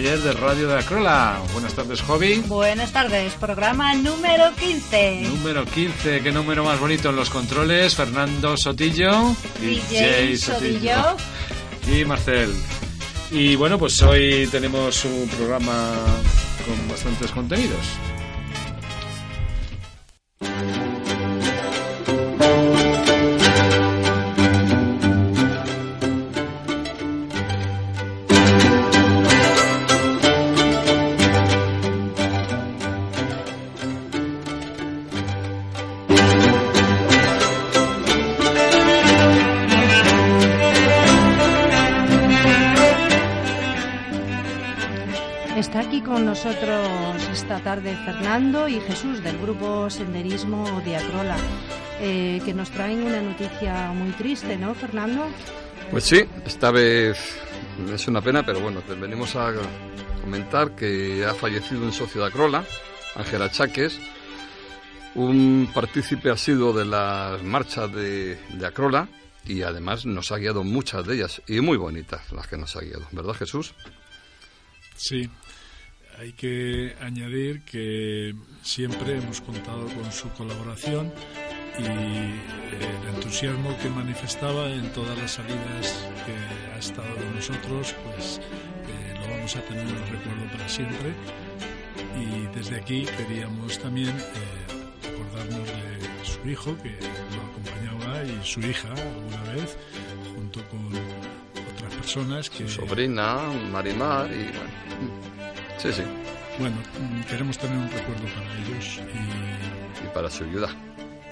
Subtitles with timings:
[0.00, 1.42] Taller de radio de Acrola.
[1.52, 2.36] Buenas tardes, Jovi.
[2.46, 5.24] Buenas tardes, programa número 15.
[5.24, 7.94] Número 15, qué número más bonito en los controles.
[7.96, 9.36] Fernando Sotillo.
[9.60, 11.16] DJ Sotillo.
[11.86, 12.50] Y Marcel.
[13.30, 15.92] Y bueno, pues hoy tenemos un programa
[16.64, 17.84] con bastantes contenidos.
[46.18, 51.36] Nosotros esta tarde Fernando y Jesús del grupo Senderismo Diacrola,
[52.00, 55.28] eh, que nos traen una noticia muy triste, ¿no, Fernando?
[55.90, 57.38] Pues sí, esta vez
[57.92, 59.52] es una pena, pero bueno, venimos a
[60.20, 62.64] comentar que ha fallecido un socio de Acrola,
[63.14, 63.98] Ángela Chaques,
[65.14, 69.08] un partícipe asiduo de las marchas de, de Acrola
[69.46, 72.80] y además nos ha guiado muchas de ellas y muy bonitas las que nos ha
[72.80, 73.74] guiado, ¿verdad Jesús?
[74.96, 75.30] Sí,
[76.20, 81.10] hay que añadir que siempre hemos contado con su colaboración
[81.78, 88.38] y el entusiasmo que manifestaba en todas las salidas que ha estado con nosotros, pues
[88.38, 91.14] eh, lo vamos a tener en el recuerdo para siempre.
[92.20, 96.98] Y desde aquí queríamos también eh, recordarnos de su hijo, que
[97.34, 99.78] lo acompañaba, y su hija alguna vez,
[100.34, 102.68] junto con otras personas que...
[102.68, 103.38] Su sobrina,
[103.72, 105.39] Marimar, y bueno
[105.80, 106.02] Sí, sí.
[106.58, 106.76] Bueno,
[107.26, 110.04] queremos tener un recuerdo para ellos y...
[110.04, 110.68] y para su ayuda.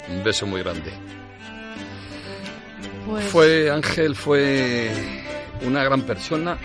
[0.09, 0.91] Un beso muy grande.
[3.05, 3.25] Pues...
[3.25, 4.91] Fue Ángel, fue
[5.61, 6.57] una gran persona.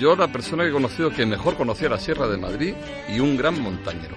[0.00, 2.74] Yo la persona que he conocido que mejor conocía la Sierra de Madrid
[3.08, 4.16] y un gran montañero.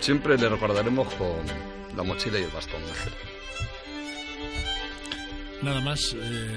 [0.00, 1.38] Siempre le recordaremos con
[1.96, 3.12] la mochila y el bastón, Ángel.
[5.62, 6.56] Nada más, eh,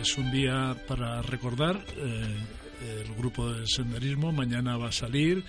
[0.00, 1.80] es un día para recordar.
[1.96, 2.36] Eh,
[2.82, 5.44] el grupo de senderismo mañana va a salir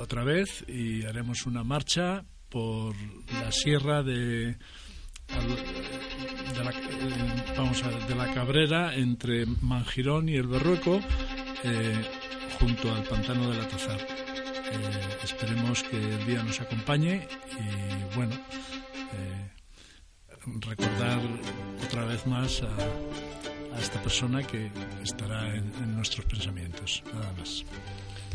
[0.00, 2.94] otra vez y haremos una marcha por
[3.32, 4.56] la sierra de,
[6.64, 6.72] la,
[7.56, 11.00] vamos a, de la Cabrera entre Mangirón y el Berrueco
[11.64, 12.04] eh,
[12.58, 14.00] junto al pantano del Atazar.
[14.00, 17.26] Eh, esperemos que el día nos acompañe
[17.58, 18.34] y bueno,
[19.14, 19.50] eh,
[20.60, 21.20] recordar
[21.84, 23.47] otra vez más a
[23.78, 24.70] a esta persona que
[25.02, 27.64] estará en, nuestros pensamientos, nada más.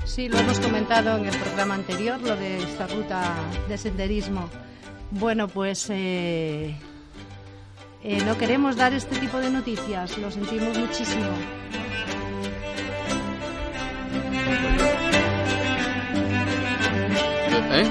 [0.05, 3.35] Sí, lo hemos comentado en el programa anterior, lo de esta ruta
[3.67, 4.49] de senderismo.
[5.11, 6.75] Bueno, pues eh,
[8.03, 11.29] eh, no queremos dar este tipo de noticias, lo sentimos muchísimo.
[17.75, 17.89] ¿Eh?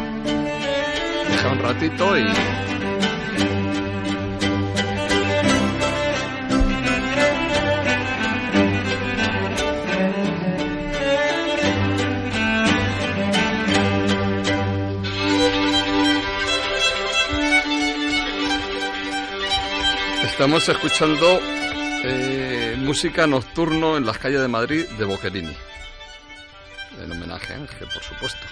[1.29, 2.25] Deja un ratito y
[20.43, 21.39] Estamos escuchando
[22.03, 25.55] eh, música nocturno en las calles de Madrid de Boquerini.
[27.01, 28.45] En homenaje a Ángel, por supuesto.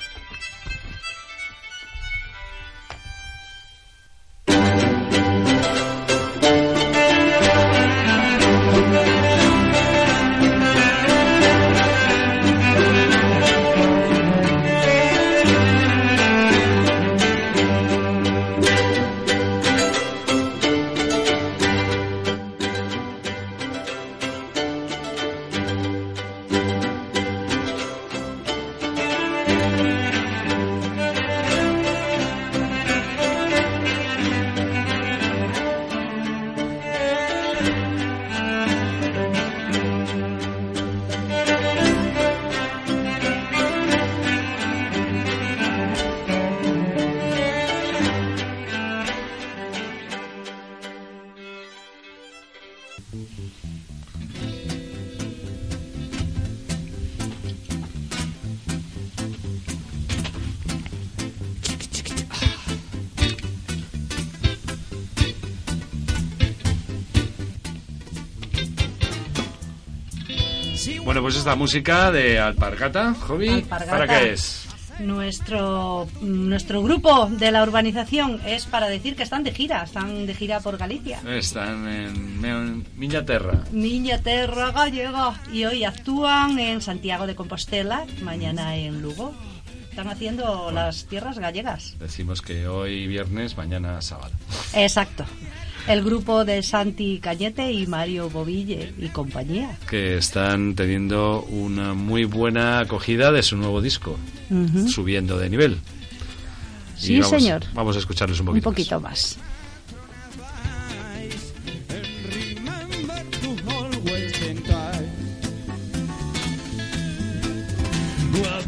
[71.05, 73.91] Bueno, pues esta música de Alpargata, Hobby, Alpargata.
[73.91, 74.67] ¿para qué es?
[75.01, 80.35] Nuestro, nuestro grupo de la urbanización es para decir que están de gira, están de
[80.35, 81.21] gira por Galicia.
[81.27, 83.65] Están en, en Miña Terra.
[83.73, 89.35] Miña Terra Gallega y hoy actúan en Santiago de Compostela, mañana en Lugo.
[89.89, 91.97] Están haciendo las tierras gallegas.
[91.99, 94.33] Decimos que hoy viernes, mañana sábado.
[94.75, 95.25] Exacto.
[95.89, 99.77] El grupo de Santi Cañete y Mario Boville y compañía.
[99.89, 104.17] Que están teniendo una muy buena acogida de su nuevo disco,
[104.89, 105.79] subiendo de nivel.
[106.99, 107.63] Y Sí, vamos- señor.
[107.75, 108.71] Vamos a escucharles un Un poquito.
[108.71, 109.39] poquito más.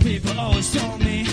[0.01, 1.25] people always told me,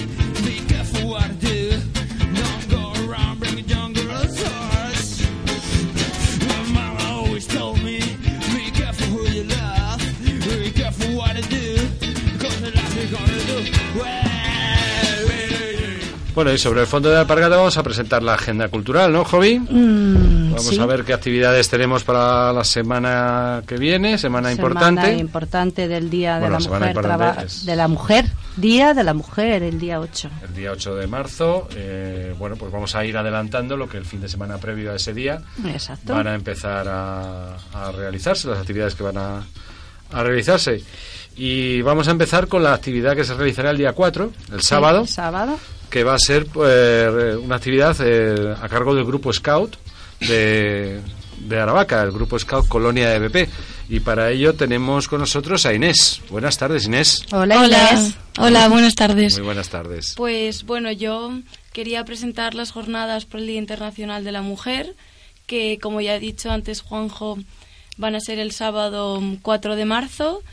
[16.40, 19.60] Bueno, y sobre el fondo de Alpargata vamos a presentar la agenda cultural, ¿no, Hobby?
[19.60, 20.80] Mm, Vamos sí.
[20.80, 25.02] a ver qué actividades tenemos para la semana que viene, semana, importante.
[25.02, 26.72] Semana importante del Día de la Mujer.
[26.72, 28.24] importante traba- es- De la Mujer.
[28.56, 30.30] Día de la Mujer, el día 8.
[30.48, 34.06] El día 8 de marzo, eh, bueno, pues vamos a ir adelantando lo que el
[34.06, 36.14] fin de semana previo a ese día Exacto.
[36.14, 39.44] van a empezar a, a realizarse, las actividades que van a,
[40.14, 40.82] a realizarse.
[41.36, 45.02] Y vamos a empezar con la actividad que se realizará el día 4, el sábado,
[45.02, 45.60] El sábado.
[45.90, 49.76] Que va a ser pues, una actividad eh, a cargo del grupo Scout
[50.22, 51.02] de,
[51.40, 53.50] de Aravaca, el grupo Scout Colonia de BP.
[53.90, 56.22] Y para ello tenemos con nosotros a Inés.
[56.30, 57.24] Buenas tardes, Inés.
[57.32, 58.14] Hola, Hola, Inés.
[58.38, 59.38] hola, buenas tardes.
[59.38, 60.14] Muy buenas tardes.
[60.16, 61.32] Pues bueno, yo
[61.74, 64.96] quería presentar las jornadas por el Día Internacional de la Mujer,
[65.48, 67.40] que como ya he dicho antes Juanjo,
[67.98, 70.44] van a ser el sábado 4 de marzo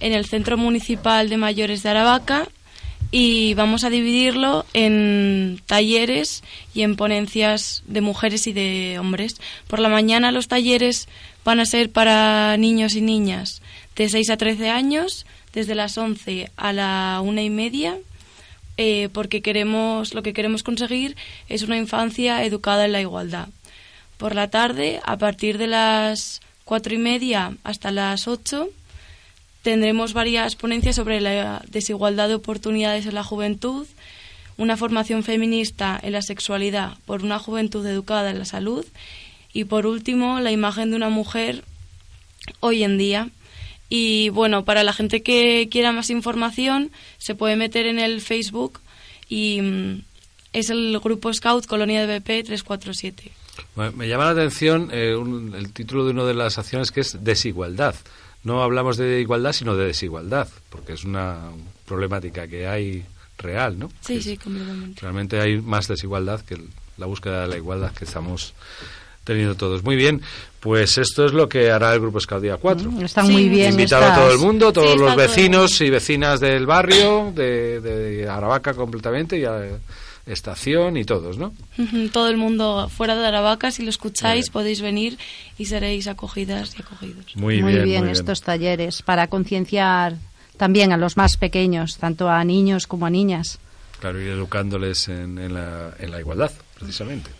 [0.00, 2.48] en el Centro Municipal de Mayores de Aravaca
[3.10, 6.42] y vamos a dividirlo en talleres
[6.74, 9.40] y en ponencias de mujeres y de hombres.
[9.66, 11.08] Por la mañana los talleres
[11.44, 13.62] van a ser para niños y niñas
[13.96, 17.98] de 6 a 13 años, desde las 11 a la una y media,
[18.76, 21.16] eh, porque queremos, lo que queremos conseguir
[21.48, 23.48] es una infancia educada en la igualdad.
[24.18, 28.68] Por la tarde, a partir de las cuatro y media hasta las 8,
[29.72, 33.86] tendremos varias ponencias sobre la desigualdad de oportunidades en la juventud,
[34.56, 38.86] una formación feminista en la sexualidad por una juventud educada en la salud
[39.52, 41.64] y por último la imagen de una mujer
[42.60, 43.28] hoy en día.
[43.90, 48.80] Y bueno, para la gente que quiera más información se puede meter en el Facebook
[49.28, 50.02] y mm,
[50.54, 53.30] es el grupo Scout Colonia de BP 347.
[53.76, 57.00] Bueno, Me llama la atención eh, un- el título de una de las acciones que
[57.02, 57.94] es desigualdad.
[58.48, 61.36] No hablamos de igualdad, sino de desigualdad, porque es una
[61.86, 63.04] problemática que hay
[63.38, 63.88] real, ¿no?
[64.00, 65.00] Sí, Que sí, completamente.
[65.02, 68.54] Realmente hay más desigualdad que el- la búsqueda de la igualdad que estamos
[69.24, 69.84] teniendo todos.
[69.84, 70.22] Muy bien,
[70.60, 72.90] pues esto es lo que hará el Grupo Scout Día 4.
[73.02, 73.70] Están Sí, muy bien.
[73.72, 77.30] Invitado a todo el mundo, todos Sí, está los todo vecinos y vecinas del barrio,
[77.34, 79.60] de, de Aravaca completamente, y a
[80.28, 81.52] estación y todos, ¿no?
[82.12, 85.18] Todo el mundo fuera de Aravaca, si lo escucháis, podéis venir
[85.58, 87.34] y seréis acogidas y acogidos.
[87.36, 90.16] Muy, Muy, bien, bien, muy estos talleres para concienciar
[90.56, 93.58] también a los más pequeños, tanto a niños como a niñas.
[94.00, 97.30] Claro, ir educándoles en, en la, en la igualdad, precisamente.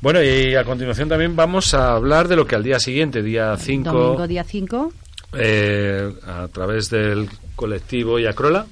[0.00, 3.56] Bueno, y a continuación también vamos a hablar de lo que al día siguiente, día
[3.56, 4.92] 5, Domingo día 5.
[5.38, 8.66] eh, a través del colectivo Iacrola,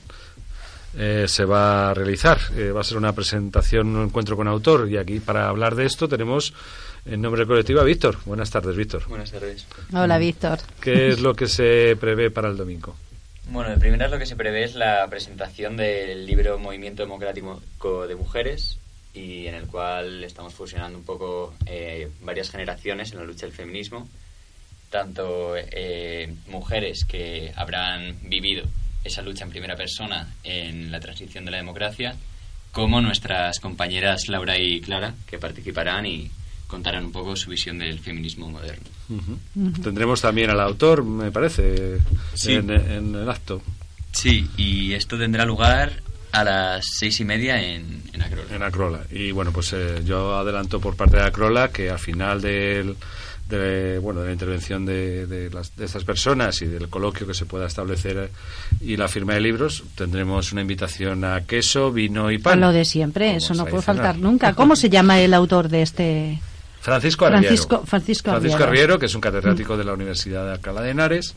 [0.97, 2.39] eh, se va a realizar.
[2.57, 4.89] Eh, va a ser una presentación, un encuentro con autor.
[4.91, 6.55] Y aquí, para hablar de esto, tenemos
[7.07, 8.19] en nombre del colectivo a Víctor.
[8.25, 9.07] Buenas tardes, Víctor.
[9.09, 9.67] Buenas tardes.
[9.93, 10.59] Hola, Víctor.
[10.81, 12.95] ¿Qué es lo que se prevé para el domingo?
[13.49, 17.61] Bueno, de primeras lo que se prevé es la presentación del libro Movimiento Democrático
[18.07, 18.79] de Mujeres
[19.15, 23.55] y en el cual estamos fusionando un poco eh, varias generaciones en la lucha del
[23.55, 24.09] feminismo,
[24.91, 28.65] tanto eh, mujeres que habrán vivido
[29.05, 32.15] esa lucha en primera persona en la transición de la democracia,
[32.71, 36.31] como nuestras compañeras Laura y Clara, que participarán y
[36.67, 38.85] contarán un poco su visión del feminismo moderno.
[39.83, 41.99] Tendremos también al autor, me parece,
[42.35, 42.53] Sí.
[42.55, 43.63] en, en el acto.
[44.13, 46.01] Sí, y esto tendrá lugar
[46.33, 48.55] a las seis y media en, en Acrola.
[48.57, 49.01] En Acrola.
[49.11, 52.97] Y bueno, pues eh, yo adelanto por parte de Acrola que al final del,
[53.59, 57.35] de, bueno, de la intervención de, de, las- de estas personas y del coloquio que
[57.35, 58.29] se pueda establecer eh,
[58.81, 62.61] y la firma de libros, tendremos una invitación a queso, vino y pan.
[62.61, 64.55] Lo de siempre, eso no puede faltar nunca.
[64.55, 66.41] ¿Cómo se llama el autor de este?
[66.81, 67.43] Francisco Arriero.
[67.43, 68.65] Francisco- Francisco Arriero.
[68.65, 71.35] Arriero, que es un catedrático de la Universidad de Alcalá de Henares,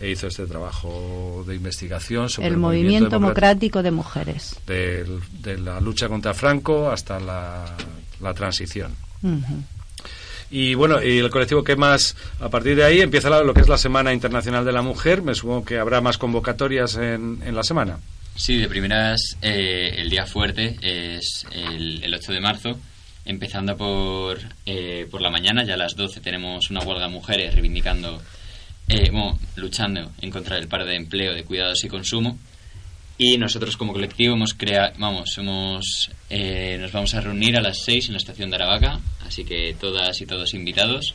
[0.00, 4.56] e hizo este trabajo de investigación sobre El el, Movimiento democrático Democrático de Mujeres.
[4.66, 7.66] del- de la lucha contra Franco hasta la,
[8.20, 8.92] la transición.
[9.22, 9.62] Ujú.
[10.50, 13.68] Y bueno, y el colectivo que más, a partir de ahí empieza lo que es
[13.68, 15.22] la Semana Internacional de la Mujer.
[15.22, 17.98] Me supongo que habrá más convocatorias en, en la semana.
[18.34, 22.78] Sí, de primeras, eh, el día fuerte es el, el 8 de marzo,
[23.24, 27.52] empezando por, eh, por la mañana, ya a las 12 tenemos una huelga de mujeres
[27.52, 28.22] reivindicando,
[28.88, 32.38] eh, bueno, luchando en contra del paro de empleo, de cuidados y consumo.
[33.22, 37.82] Y nosotros como colectivo hemos creado, vamos, hemos, eh, nos vamos a reunir a las
[37.84, 41.14] 6 en la estación de Aravaca, así que todas y todos invitados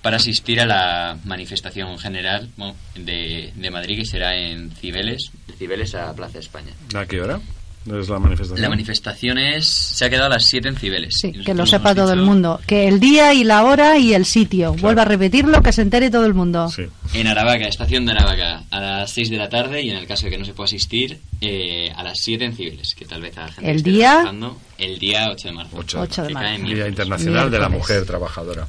[0.00, 2.48] para asistir a la manifestación general
[2.94, 6.72] de, de Madrid que será en Cibeles, de Cibeles a Plaza España.
[6.94, 7.40] ¿A qué hora?
[7.86, 8.60] Es la manifestación.
[8.60, 11.14] La manifestación es, se ha quedado a las 7 en Cibeles.
[11.18, 12.60] Sí, que lo sepa todo el dicho mundo.
[12.66, 14.74] Que el día y la hora y el sitio.
[14.74, 16.68] Vuelvo a repetirlo, que se entere todo el mundo.
[16.68, 16.82] Sí.
[17.14, 20.26] En Aravaca, estación de Aravaca, a las 6 de la tarde y en el caso
[20.26, 23.36] de que no se pueda asistir, eh, a las 7 en Cibeles, que tal vez
[23.38, 24.30] a la gente ¿El esté día?
[24.76, 25.76] el día 8 de marzo.
[25.78, 26.50] Ocho de Ocho de que marzo.
[26.50, 26.88] Día miércoles.
[26.90, 27.78] Internacional de la Miércoles.
[27.90, 28.66] Mujer Trabajadora.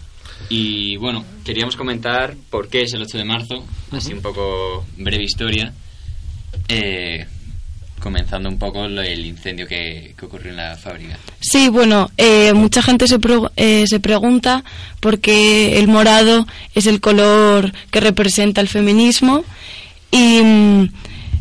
[0.49, 5.23] Y bueno, queríamos comentar por qué es el 8 de marzo, así un poco breve
[5.23, 5.73] historia,
[6.67, 7.27] eh,
[8.01, 11.17] comenzando un poco el incendio que, ocurrió en la fábrica.
[11.39, 13.17] Sí, bueno, eh, mucha gente se,
[13.55, 14.63] eh, se pregunta
[14.99, 19.45] por qué el morado es el color que representa el feminismo
[20.11, 20.89] y mm,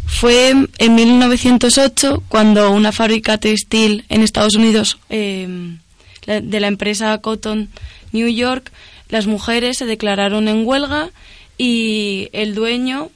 [0.07, 7.69] fue en 1908 cuando una fábrica textil en Estados Unidos la- de la empresa Cotton
[8.13, 8.71] New York,
[9.09, 11.11] las mujeres se declararon en huelga
[11.59, 13.11] y el dueño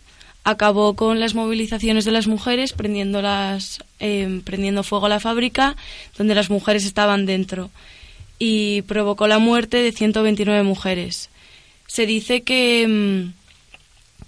[0.44, 5.74] acabó con las movilizaciones de las mujeres prendiendo las eh, prendiendo fuego a la fábrica
[6.16, 7.70] donde las mujeres estaban dentro
[8.38, 11.30] y provocó la muerte de 129 mujeres.
[11.86, 13.44] Se dice que mm,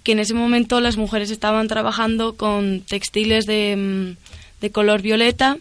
[0.07, 5.57] que en ese momento las mujeres estaban trabajando con textiles de, mm, de color violeta.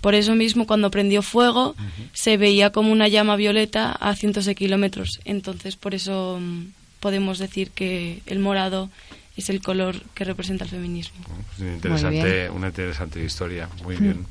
[0.00, 1.76] Por eso mismo, cuando prendió fuego,
[2.12, 5.20] se veía como una llama violeta a cientos de kilómetros.
[5.24, 8.90] Entonces, por eso mm, podemos decir que el morado
[9.36, 11.18] es el color que representa el feminismo.
[11.54, 12.50] Es una interesante, bien.
[12.52, 13.68] una interesante historia.
[13.82, 14.26] Muy bien.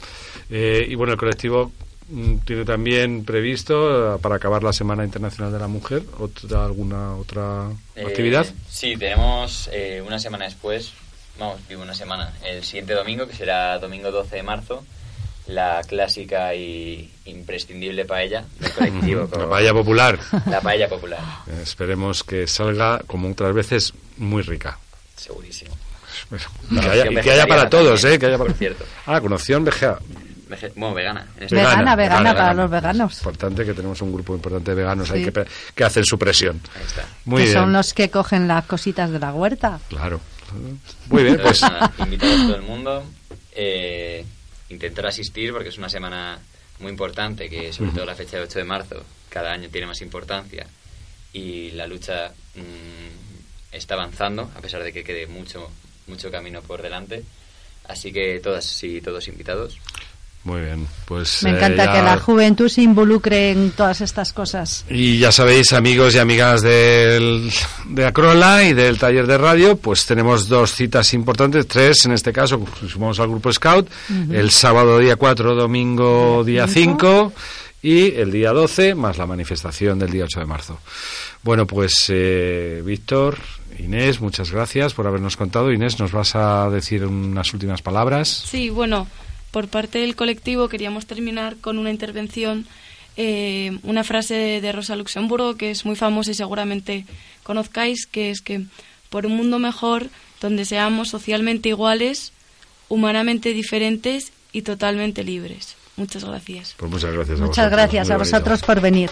[0.50, 1.72] Eh, y bueno, el colectivo
[2.10, 7.16] mm, tiene también previsto, eh, para acabar la Semana Internacional de la Mujer, otra, alguna
[7.16, 8.46] otra Eh, actividad.
[8.70, 10.94] Sí, tenemos eh, una semana después,
[11.38, 14.86] vamos, digo una semana, el siguiente domingo, que será domingo 12 de marzo,
[15.48, 19.30] la clásica y imprescindible paella del colectivo.
[19.38, 20.20] La paella popular.
[20.46, 21.20] La paella popular,
[21.62, 24.80] Esperemos que salga, como otras veces, muy rica.
[25.24, 25.76] Segurísimo.
[26.70, 28.20] Y que haya, y que haya para todos, también, ¿eh?
[28.20, 28.50] Que haya para...
[28.50, 28.86] por cierto.
[29.06, 29.98] Ah, con opción vegea.
[30.50, 31.26] Vege- Bueno, vegana.
[31.38, 32.62] en este Vegana, Vegana, vegana, vegana, para vegana.
[32.62, 33.18] los veganos.
[33.18, 35.26] Importante que tenemos un grupo importante de veganos ahí Sí.
[35.26, 36.62] que, pe- que hacen su presión.
[36.76, 37.06] Ahí está.
[37.26, 37.58] Muy que bien.
[37.58, 39.80] son los que cogen las cositas de la huerta.
[39.90, 40.20] Claro.
[41.10, 43.04] Muy bien, pues nada, invitados todo el mundo.
[43.56, 44.24] eh,
[44.70, 46.38] intentar asistir porque es una semana
[46.80, 50.02] muy importante, que sobre todo la fecha del 8 de marzo cada año tiene más
[50.02, 50.68] importancia
[51.32, 53.33] y la lucha mm,
[53.74, 55.70] está avanzando a pesar de que quede mucho,
[56.08, 57.24] mucho camino por delante.
[57.88, 59.78] Así que todas y todos invitados.
[60.46, 60.88] muy bien.
[61.06, 64.86] Pues Me eh, encanta ya- que la juventud se involucre en todas estas cosas.
[64.90, 67.52] Y ya sabéis, amigos y amigas del,
[67.90, 72.32] de Acrola y del taller de radio, pues tenemos dos citas importantes, tres en este
[72.32, 73.90] caso, sumamos al grupo Scout,
[74.32, 77.34] el sábado día 4, domingo día 5
[77.82, 80.80] y el día 12, más la manifestación del día 8 de marzo.
[81.44, 83.38] Bueno, pues eh, Víctor,
[83.78, 85.72] Inés, muchas gracias por habernos contado.
[85.72, 88.30] Inés, ¿nos vas a decir unas últimas palabras?
[88.30, 89.08] Sí, bueno,
[89.52, 92.66] por parte del colectivo queríamos terminar con una intervención,
[93.18, 97.06] eh, una frase de Rosa Luxemburgo que es muy famosa y seguramente
[97.44, 98.64] conozcáis, que es que
[99.10, 100.08] por un mundo mejor,
[100.42, 102.32] donde seamos socialmente iguales,
[102.88, 105.76] humanamente diferentes y totalmente libres.
[105.98, 106.74] Muchas gracias.
[106.78, 109.10] Pues muchas gracias a Muchas vosotros, gracias a vosotros por venir.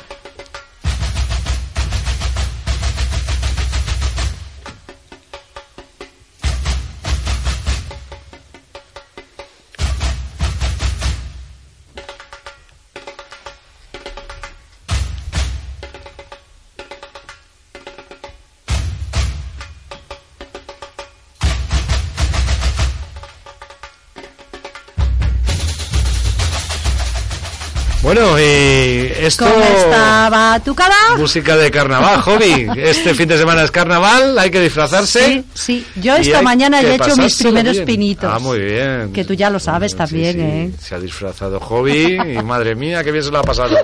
[28.02, 29.46] Bueno, y esto...
[29.46, 30.96] ¿Cómo está batucada?
[31.18, 32.68] Música de carnaval, hobby.
[32.76, 35.24] Este fin de semana es carnaval, hay que disfrazarse.
[35.24, 35.86] Sí, sí.
[35.98, 37.86] Yo esta mañana que he hecho mis primeros bien.
[37.86, 38.32] pinitos.
[38.34, 39.14] Ah, muy bien.
[39.14, 40.42] Que tú ya lo sabes también, sí.
[40.42, 40.72] ¿eh?
[40.82, 43.78] Se ha disfrazado hobby y madre mía, qué bien se lo ha pasado.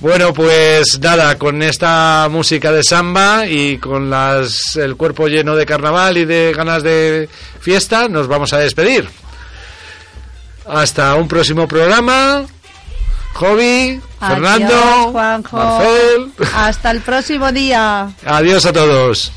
[0.00, 5.66] Bueno, pues nada, con esta música de samba y con las el cuerpo lleno de
[5.66, 7.28] carnaval y de ganas de
[7.60, 9.08] fiesta, nos vamos a despedir.
[10.66, 12.44] Hasta un próximo programa.
[13.36, 15.56] Hobby, Fernando, Juanjo.
[15.58, 16.32] Marcel.
[16.54, 18.10] Hasta el próximo día.
[18.24, 19.30] Adiós a todos.